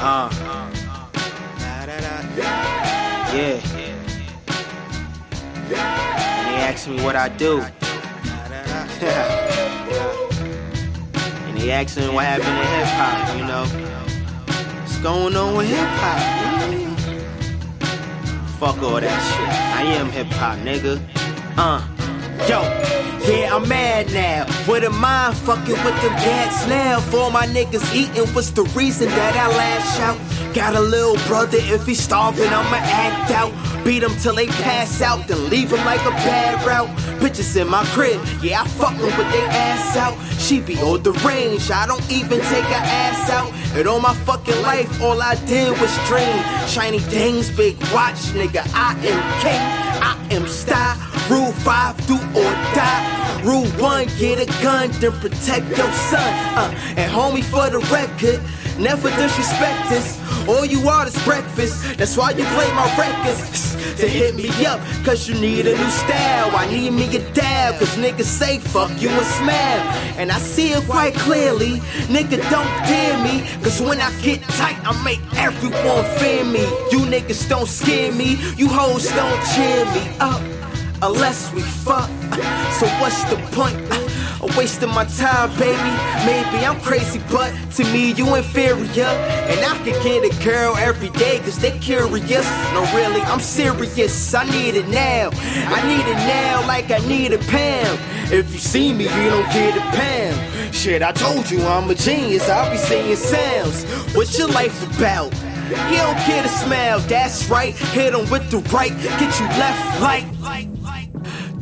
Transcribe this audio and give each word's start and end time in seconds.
Uh. 0.00 0.30
Yeah. 3.34 3.58
And 5.70 6.46
they 6.48 6.60
ask 6.62 6.88
me 6.88 7.02
what 7.02 7.16
I 7.16 7.28
do. 7.28 7.58
and 11.48 11.58
they 11.58 11.70
ask 11.72 11.96
me 11.98 12.08
what 12.10 12.24
happened 12.24 12.46
to 12.46 12.66
hip 12.74 12.86
hop, 12.96 13.36
you 13.36 13.44
know. 13.44 13.66
What's 14.80 14.98
going 14.98 15.36
on 15.36 15.56
with 15.56 15.68
hip 15.68 15.78
hop? 15.78 16.18
Fuck 18.58 18.82
all 18.82 19.00
that 19.00 19.20
shit. 19.28 19.48
I 19.76 19.82
am 19.94 20.10
hip 20.10 20.28
hop, 20.28 20.58
nigga. 20.58 21.00
Uh. 21.56 21.82
Yo, 22.48 22.62
yeah, 23.28 23.54
I'm 23.54 23.68
mad 23.68 24.12
now. 24.12 24.46
With 24.66 24.84
a 24.84 24.90
mind 24.90 25.36
fucking 25.36 25.78
with 25.84 26.02
them 26.02 26.14
cats 26.24 26.66
now. 26.66 27.00
For 27.00 27.30
my 27.30 27.46
niggas 27.46 27.94
eating, 27.94 28.26
what's 28.34 28.50
the 28.50 28.64
reason 28.74 29.08
that 29.08 29.36
I 29.36 29.48
lash 29.48 30.00
out? 30.00 30.54
Got 30.54 30.74
a 30.74 30.80
little 30.80 31.16
brother, 31.26 31.58
if 31.60 31.86
he's 31.86 32.00
starving, 32.00 32.48
I'ma 32.48 32.78
act 32.80 33.30
out. 33.30 33.52
Beat 33.84 34.02
him 34.02 34.16
till 34.16 34.34
they 34.34 34.46
pass 34.46 35.02
out, 35.02 35.28
then 35.28 35.50
leave 35.50 35.70
him 35.72 35.84
like 35.84 36.00
a 36.00 36.10
bad 36.10 36.66
route. 36.66 36.88
Bitches 37.20 37.60
in 37.60 37.68
my 37.68 37.84
crib, 37.86 38.20
yeah, 38.42 38.62
I 38.62 38.66
fuck 38.66 38.96
them 38.96 39.06
with 39.18 39.30
they 39.30 39.44
ass 39.44 39.96
out. 39.96 40.16
She 40.40 40.60
be 40.60 40.74
the 40.74 41.12
range, 41.26 41.70
I 41.70 41.86
don't 41.86 42.10
even 42.10 42.40
take 42.40 42.64
her 42.64 42.84
ass 42.84 43.30
out. 43.30 43.52
And 43.76 43.86
all 43.86 44.00
my 44.00 44.14
fucking 44.24 44.60
life, 44.62 45.02
all 45.02 45.20
I 45.20 45.34
did 45.44 45.78
was 45.80 45.94
dream. 46.08 46.42
Shiny 46.66 47.00
things, 47.00 47.50
big 47.50 47.76
watch, 47.92 48.20
nigga, 48.32 48.66
I 48.72 48.92
am 48.94 49.20
king, 49.42 49.60
I 50.02 50.28
am 50.30 50.48
style. 50.48 51.07
Rule 51.28 51.52
5, 51.52 52.06
do 52.06 52.14
or 52.14 52.52
die. 52.72 53.42
Rule 53.44 53.66
1, 53.66 54.06
get 54.18 54.40
a 54.40 54.62
gun, 54.62 54.90
then 54.92 55.12
protect 55.12 55.68
your 55.68 55.92
son. 56.08 56.32
Uh, 56.56 56.74
and 56.96 57.12
homie, 57.12 57.44
for 57.44 57.68
the 57.68 57.80
record, 57.92 58.40
never 58.78 59.10
disrespect 59.10 59.90
this. 59.90 60.18
All 60.48 60.64
you 60.64 60.88
are 60.88 61.06
is 61.06 61.22
breakfast. 61.24 61.98
That's 61.98 62.16
why 62.16 62.30
you 62.30 62.44
play 62.56 62.72
my 62.72 62.88
records. 62.96 63.76
to 64.00 64.08
hit 64.08 64.36
me 64.36 64.48
up, 64.64 64.80
cause 65.04 65.28
you 65.28 65.34
need 65.34 65.66
a 65.66 65.76
new 65.76 65.90
style. 65.90 66.50
I 66.56 66.66
need 66.70 66.92
me 66.94 67.14
a 67.14 67.32
dab, 67.34 67.78
cause 67.78 67.94
niggas 67.96 68.24
say 68.24 68.58
fuck 68.58 68.90
you 68.98 69.10
and 69.10 69.26
smell. 69.26 69.80
And 70.16 70.32
I 70.32 70.38
see 70.38 70.70
it 70.72 70.84
quite 70.84 71.12
clearly. 71.14 71.80
Nigga, 72.08 72.40
don't 72.50 72.72
dare 72.88 73.22
me, 73.22 73.46
cause 73.62 73.82
when 73.82 74.00
I 74.00 74.10
get 74.22 74.42
tight, 74.56 74.78
I 74.82 75.02
make 75.04 75.20
everyone 75.36 76.04
fear 76.18 76.44
me. 76.44 76.64
You 76.90 77.00
niggas 77.04 77.46
don't 77.50 77.68
scare 77.68 78.12
me, 78.12 78.38
you 78.56 78.68
hoes 78.68 79.08
don't 79.10 79.44
cheer 79.52 79.84
me 79.92 80.08
up 80.20 80.40
unless 81.02 81.52
we 81.52 81.62
fuck. 81.62 82.08
So 82.78 82.86
what's 83.00 83.22
the 83.24 83.36
point? 83.52 83.76
I'm 84.40 84.56
wasting 84.56 84.90
my 84.90 85.04
time, 85.04 85.50
baby. 85.58 85.90
Maybe 86.24 86.64
I'm 86.64 86.80
crazy, 86.80 87.20
but 87.30 87.52
to 87.76 87.84
me 87.92 88.12
you 88.12 88.34
inferior. 88.36 89.04
And 89.04 89.60
I 89.60 89.76
can 89.84 90.00
get 90.02 90.24
a 90.24 90.44
girl 90.44 90.76
every 90.76 91.10
day, 91.10 91.38
cause 91.40 91.58
they 91.58 91.76
curious. 91.78 92.48
No, 92.72 92.82
really, 92.94 93.20
I'm 93.22 93.40
serious. 93.40 94.34
I 94.34 94.44
need 94.44 94.76
it 94.76 94.88
now. 94.88 95.30
I 95.32 95.86
need 95.88 96.06
it 96.06 96.20
now 96.26 96.66
like 96.66 96.90
I 96.90 96.98
need 97.06 97.32
a 97.32 97.38
pound. 97.38 97.98
If 98.32 98.52
you 98.52 98.58
see 98.58 98.92
me, 98.92 99.04
you 99.04 99.30
don't 99.30 99.50
get 99.52 99.76
a 99.76 99.80
pound. 99.96 100.74
Shit, 100.74 101.02
I 101.02 101.12
told 101.12 101.50
you 101.50 101.60
I'm 101.62 101.90
a 101.90 101.94
genius. 101.94 102.48
I'll 102.48 102.70
be 102.70 102.76
saying 102.76 103.16
sounds. 103.16 103.84
What's 104.14 104.38
your 104.38 104.48
life 104.48 104.82
about? 104.96 105.32
You 105.90 105.98
don't 105.98 106.16
get 106.26 106.46
a 106.46 106.48
smell, 106.48 106.98
that's 107.00 107.50
right. 107.50 107.74
Hit 107.74 108.14
him 108.14 108.30
with 108.30 108.50
the 108.50 108.58
right, 108.72 108.92
get 108.98 109.40
you 109.40 109.46
left 109.58 110.00
like. 110.00 110.37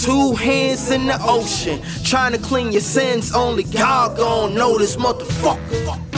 Two 0.00 0.34
hands 0.34 0.90
in 0.90 1.06
the 1.06 1.18
ocean, 1.20 1.78
trying 2.04 2.32
to 2.32 2.38
clean 2.38 2.72
your 2.72 2.80
sins. 2.80 3.34
Only 3.34 3.64
God 3.64 4.16
gon' 4.16 4.54
know 4.54 4.78
this 4.78 4.96
motherfucker. 4.96 6.09